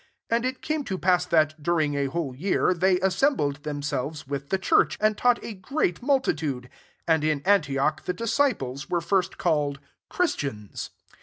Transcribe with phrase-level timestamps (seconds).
[0.29, 4.49] 26 And it came to pass that, during a whole year, they assembled themselves with
[4.49, 6.69] the church; and taught a great multitude;
[7.07, 9.79] and in Antioch the disciples were first called
[10.09, 10.89] Chris tians.